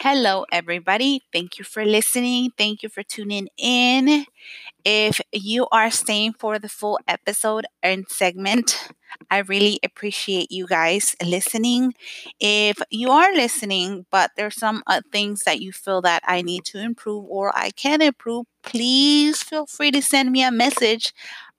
[0.00, 1.22] Hello, everybody.
[1.32, 2.52] Thank you for listening.
[2.56, 4.26] Thank you for tuning in.
[4.84, 8.88] If you are staying for the full episode and segment,
[9.30, 11.94] I really appreciate you guys listening.
[12.40, 16.64] If you are listening, but there's some uh, things that you feel that I need
[16.66, 21.12] to improve or I can improve, please feel free to send me a message.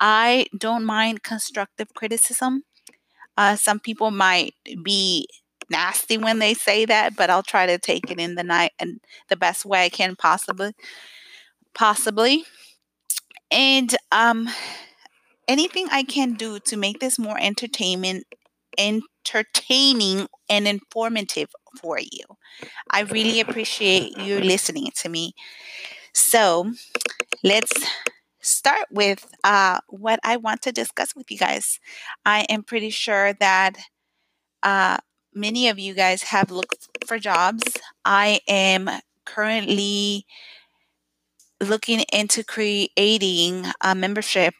[0.00, 2.64] I don't mind constructive criticism.
[3.36, 5.28] Uh, some people might be
[5.70, 9.00] nasty when they say that, but I'll try to take it in the night and
[9.28, 10.72] the best way I can possibly
[11.74, 12.44] possibly.
[13.50, 14.48] And um
[15.48, 18.24] anything I can do to make this more entertainment
[18.76, 21.48] entertaining and informative
[21.80, 22.24] for you.
[22.90, 25.34] I really appreciate you listening to me.
[26.14, 26.72] So,
[27.44, 27.72] let's
[28.40, 31.80] start with uh, what I want to discuss with you guys.
[32.26, 33.76] I am pretty sure that
[34.62, 34.98] uh,
[35.34, 37.64] many of you guys have looked for jobs.
[38.04, 38.90] I am
[39.24, 40.26] currently
[41.60, 44.54] looking into creating a membership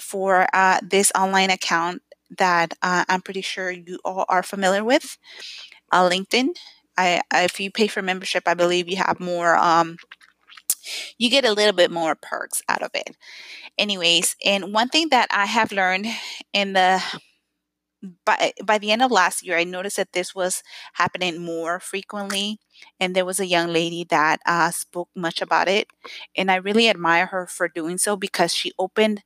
[0.00, 2.02] for uh, this online account
[2.38, 5.16] that uh, I'm pretty sure you all are familiar with,
[5.92, 6.50] uh, LinkedIn.
[6.98, 9.56] I, if you pay for membership, I believe you have more.
[9.56, 9.96] Um,
[11.18, 13.16] you get a little bit more perks out of it.
[13.78, 16.06] Anyways, and one thing that I have learned
[16.52, 17.02] in the
[18.24, 20.62] by by the end of last year, I noticed that this was
[20.94, 22.58] happening more frequently,
[23.00, 25.88] and there was a young lady that uh, spoke much about it,
[26.36, 29.22] and I really admire her for doing so because she opened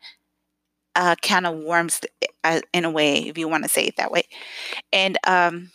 [0.97, 2.01] a can of worms
[2.45, 4.23] uh, in a way, if you want to say it that way,
[4.93, 5.71] and um,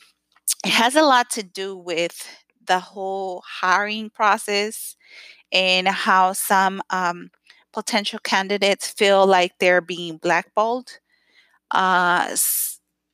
[0.66, 2.28] it has a lot to do with
[2.66, 4.96] the whole hiring process
[5.52, 7.32] and how some um,
[7.74, 11.00] potential candidates feel like they're being blackballed.
[11.72, 12.36] Uh,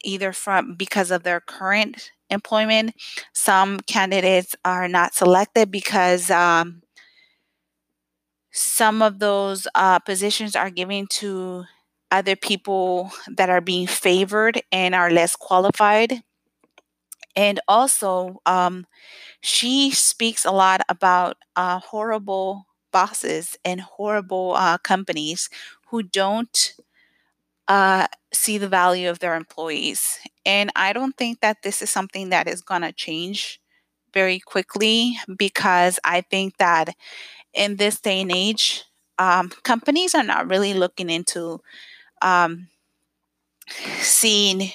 [0.04, 2.94] either from because of their current employment.
[3.34, 6.82] Some candidates are not selected because um,
[8.52, 11.66] some of those uh, positions are given to
[12.12, 16.22] other people that are being favored and are less qualified.
[17.36, 18.86] And also, um,
[19.42, 25.50] she speaks a lot about uh, horrible bosses and horrible uh, companies
[25.88, 26.74] who don't
[27.72, 30.20] uh, see the value of their employees.
[30.46, 33.62] And I don't think that this is something that is going to change
[34.14, 36.94] very quickly because I think that
[37.54, 38.84] in this day and age,
[39.18, 41.62] um, companies are not really looking into
[42.22, 42.68] um,
[44.02, 44.72] seeing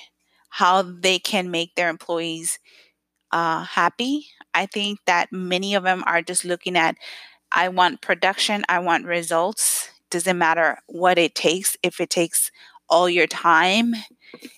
[0.49, 2.59] how they can make their employees
[3.31, 4.29] uh, happy.
[4.55, 6.97] I think that many of them are just looking at,
[7.53, 9.91] I want production, I want results.
[10.11, 11.77] Doesn't matter what it takes.
[11.83, 12.51] If it takes
[12.89, 13.95] all your time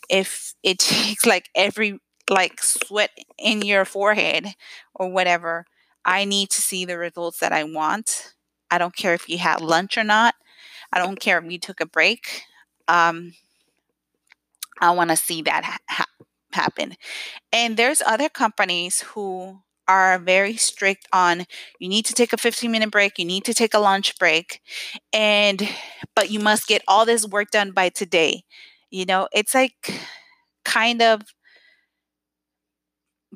[0.08, 1.98] if it takes like every
[2.30, 4.46] like sweat in your forehead
[4.94, 5.66] or whatever.
[6.04, 8.34] I need to see the results that i want.
[8.70, 10.34] I don't care if you had lunch or not.
[10.92, 12.42] I don't care if you took a break.
[12.88, 13.34] Um,
[14.80, 16.06] i want to see that ha-
[16.52, 16.94] happen.
[17.52, 21.46] And there's other companies who are very strict on
[21.80, 24.60] you need to take a 15 minute break, you need to take a lunch break,
[25.12, 25.68] and
[26.14, 28.44] but you must get all this work done by today.
[28.90, 30.00] You know, it's like
[30.64, 31.22] kind of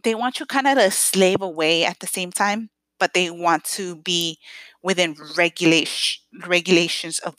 [0.02, 3.64] they want you kind of to slave away at the same time, but they want
[3.64, 4.38] to be
[4.82, 7.36] within regulation regulations of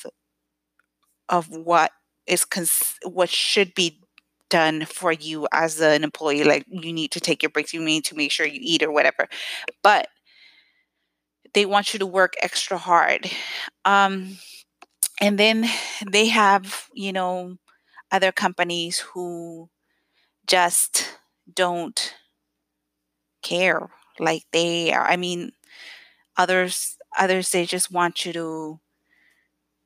[1.30, 1.92] of what
[2.28, 4.00] is cons- what should be
[4.54, 6.44] done for you as an employee.
[6.44, 8.92] Like you need to take your breaks, you need to make sure you eat or
[8.92, 9.28] whatever.
[9.84, 10.10] But
[11.54, 13.30] they want you to work extra hard.
[13.86, 14.38] Um,
[15.22, 15.66] and then
[16.10, 17.58] they have, you know,
[18.12, 19.70] other companies who
[20.48, 21.18] just
[21.54, 22.16] don't
[23.42, 23.90] care.
[24.20, 25.52] Like they are, I mean,
[26.38, 28.80] others, others, they just want you to,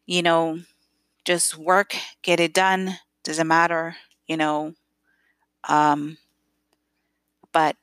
[0.06, 0.60] you know,
[1.26, 4.74] just work, get it done, doesn't matter you know.
[5.68, 6.18] Um,
[7.52, 7.76] but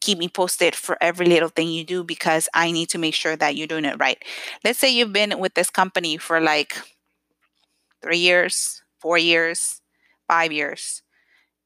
[0.00, 3.36] keep me posted for every little thing you do because I need to make sure
[3.36, 4.22] that you're doing it right.
[4.64, 6.76] Let's say you've been with this company for like
[8.02, 9.80] three years, four years,
[10.26, 11.02] five years,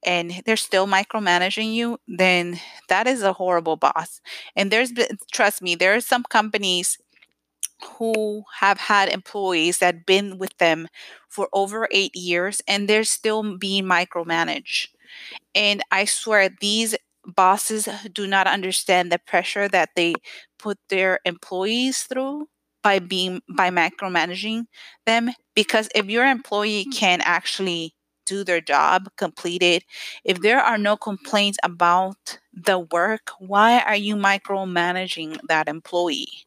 [0.05, 4.21] and they're still micromanaging you, then that is a horrible boss.
[4.57, 4.93] And there's,
[5.33, 6.99] trust me, there are some companies
[7.99, 10.89] who have had employees that been with them
[11.29, 14.89] for over eight years and they're still being micromanaged.
[15.55, 16.97] And I swear these
[17.27, 20.15] bosses do not understand the pressure that they
[20.59, 22.49] put their employees through
[22.83, 24.65] by being by micromanaging
[25.07, 26.97] them because if your employee mm.
[26.97, 27.95] can actually
[28.27, 29.85] do their job completed.
[30.25, 36.47] If there are no complaints about the work, why are you micromanaging that employee?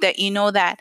[0.00, 0.80] That you know that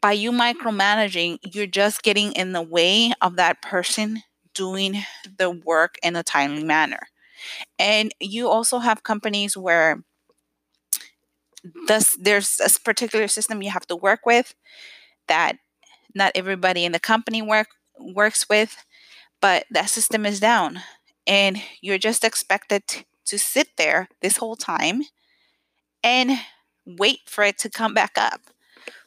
[0.00, 4.22] by you micromanaging, you're just getting in the way of that person
[4.54, 5.02] doing
[5.38, 7.08] the work in a timely manner.
[7.78, 10.04] And you also have companies where
[11.88, 14.54] this, there's a particular system you have to work with
[15.28, 15.56] that
[16.14, 18.76] not everybody in the company work works with,
[19.40, 20.80] but that system is down
[21.26, 22.82] and you're just expected
[23.26, 25.02] to sit there this whole time
[26.02, 26.38] and
[26.86, 28.40] wait for it to come back up.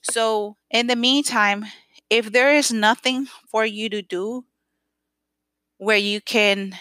[0.02, 1.66] So, in the meantime,
[2.10, 4.46] if there is nothing for you to do
[5.78, 6.74] where you can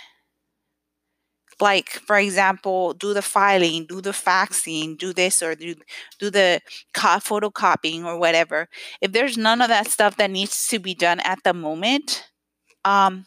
[1.61, 5.75] like for example do the filing do the faxing do this or do,
[6.19, 6.61] do the
[6.93, 8.69] co- photocopying or whatever
[9.01, 12.29] if there's none of that stuff that needs to be done at the moment
[12.85, 13.25] um,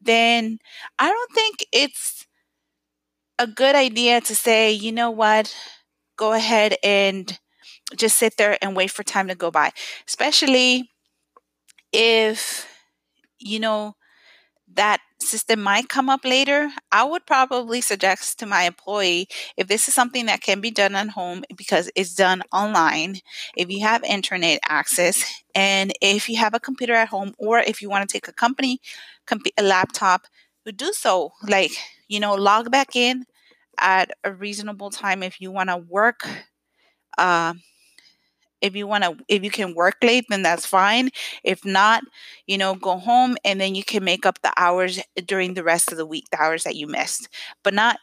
[0.00, 0.58] then
[0.98, 2.26] i don't think it's
[3.38, 5.54] a good idea to say you know what
[6.20, 7.40] go ahead and
[7.96, 9.72] just sit there and wait for time to go by
[10.08, 10.90] especially
[11.92, 12.66] if
[13.38, 13.94] you know
[14.74, 19.88] that system might come up later, I would probably suggest to my employee if this
[19.88, 23.16] is something that can be done at home because it's done online,
[23.56, 25.24] if you have internet access,
[25.54, 28.32] and if you have a computer at home, or if you want to take a
[28.34, 28.80] company
[29.26, 30.22] comp- a laptop,
[30.76, 31.32] do so.
[31.48, 31.72] Like,
[32.08, 33.24] you know, log back in
[33.78, 36.26] at a reasonable time if you want to work.
[37.18, 37.54] Uh,
[38.60, 41.10] if you want to if you can work late then that's fine
[41.44, 42.02] if not
[42.46, 45.90] you know go home and then you can make up the hours during the rest
[45.90, 47.28] of the week the hours that you missed
[47.62, 47.98] but not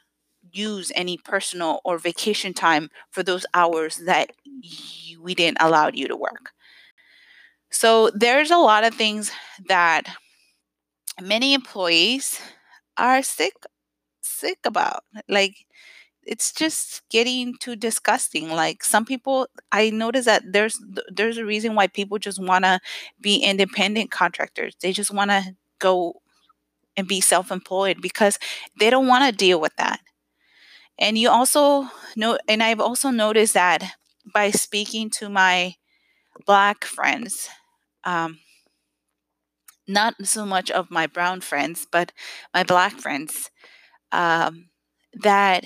[0.51, 6.07] use any personal or vacation time for those hours that you, we didn't allow you
[6.07, 6.51] to work
[7.71, 9.31] so there's a lot of things
[9.67, 10.07] that
[11.21, 12.39] many employees
[12.97, 13.53] are sick
[14.37, 15.65] sick about like
[16.23, 20.79] it's just getting too disgusting like some people i notice that there's
[21.13, 22.79] there's a reason why people just want to
[23.21, 26.21] be independent contractors they just want to go
[26.97, 28.39] and be self-employed because
[28.79, 29.99] they don't want to deal with that.
[30.99, 33.83] And you also know and i've also noticed that
[34.33, 35.75] by speaking to my
[36.45, 37.49] black friends
[38.05, 38.39] um,
[39.87, 42.11] not so much of my brown friends but
[42.53, 43.49] my black friends
[44.11, 44.69] um,
[45.13, 45.63] that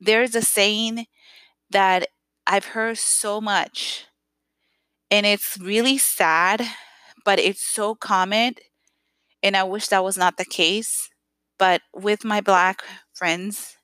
[0.00, 1.06] there's a saying
[1.70, 2.08] that
[2.46, 4.06] I've heard so much,
[5.10, 6.62] and it's really sad,
[7.24, 8.54] but it's so common.
[9.42, 11.10] And I wish that was not the case.
[11.58, 12.82] But with my black
[13.14, 13.76] friends,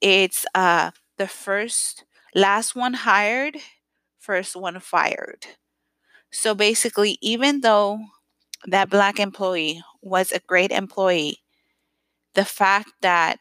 [0.00, 3.56] it's uh, the first, last one hired,
[4.18, 5.46] first one fired.
[6.32, 8.00] So basically, even though
[8.66, 11.38] that black employee was a great employee,
[12.34, 13.40] the fact that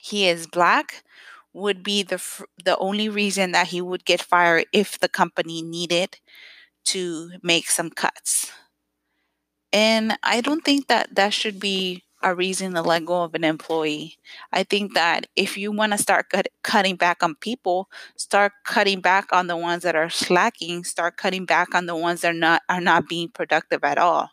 [0.00, 1.04] he is black
[1.52, 2.20] would be the
[2.64, 6.18] the only reason that he would get fired if the company needed
[6.84, 8.52] to make some cuts.
[9.72, 13.44] And I don't think that that should be a reason to let go of an
[13.44, 14.18] employee.
[14.52, 19.00] I think that if you want to start cut, cutting back on people, start cutting
[19.00, 22.34] back on the ones that are slacking, start cutting back on the ones that are
[22.34, 24.30] not are not being productive at all.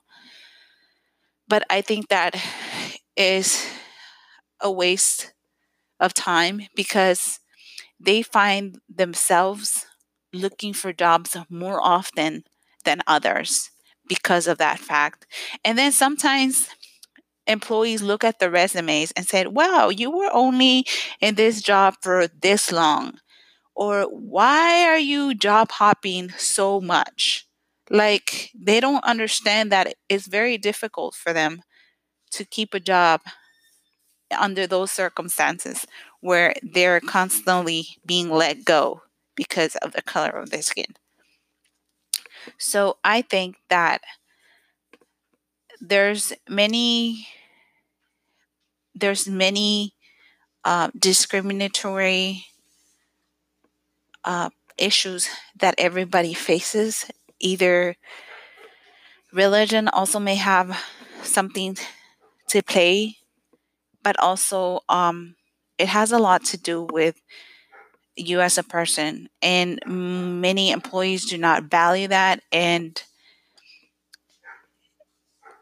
[1.47, 2.35] But I think that
[3.15, 3.65] is
[4.61, 5.33] a waste
[5.99, 7.39] of time because
[7.99, 9.85] they find themselves
[10.33, 12.45] looking for jobs more often
[12.85, 13.71] than others
[14.07, 15.27] because of that fact.
[15.65, 16.69] And then sometimes
[17.47, 20.85] employees look at the resumes and said, "Wow, you were only
[21.21, 23.19] in this job for this long."
[23.75, 27.46] Or why are you job hopping so much?
[27.89, 31.61] Like they don't understand that it's very difficult for them
[32.31, 33.21] to keep a job
[34.37, 35.85] under those circumstances
[36.21, 39.01] where they're constantly being let go
[39.35, 40.95] because of the color of their skin.
[42.57, 44.01] So I think that
[45.81, 47.27] there's many
[48.95, 49.93] there's many
[50.65, 52.45] uh, discriminatory
[54.23, 55.29] uh, issues
[55.59, 57.05] that everybody faces.
[57.39, 57.95] Either
[59.31, 60.77] religion also may have
[61.23, 61.77] something
[62.49, 63.17] to play
[64.03, 65.35] but also um,
[65.77, 67.21] it has a lot to do with
[68.15, 69.29] you as a person.
[69.41, 72.41] And many employees do not value that.
[72.51, 73.01] And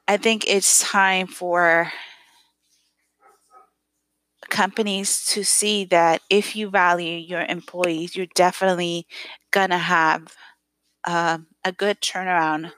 [0.08, 1.92] I think it's time for
[4.50, 9.08] companies to see that if you value your employees, you're definitely
[9.52, 10.36] going to have
[11.06, 12.72] uh, a good turnaround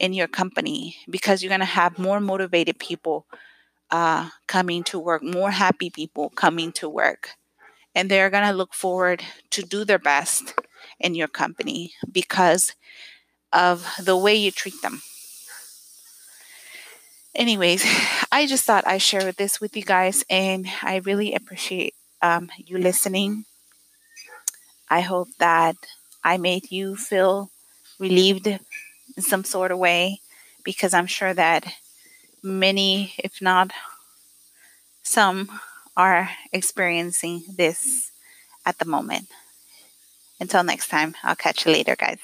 [0.00, 3.26] in your company because you're going to have more motivated people
[3.90, 7.30] uh, coming to work, more happy people coming to work.
[7.94, 10.54] And they're going to look forward to do their best
[10.98, 12.74] in your company because
[13.52, 15.02] of the way you treat them.
[17.34, 17.84] Anyways,
[18.32, 22.78] I just thought I'd share this with you guys, and I really appreciate um, you
[22.78, 23.44] listening.
[24.88, 25.76] I hope that
[26.22, 27.50] I made you feel
[27.98, 28.60] relieved in
[29.18, 30.20] some sort of way
[30.64, 31.66] because I'm sure that
[32.42, 33.72] many, if not
[35.02, 35.60] some,
[35.96, 38.10] are experiencing this
[38.66, 39.28] at the moment.
[40.40, 42.18] Until next time, I'll catch you later, guys.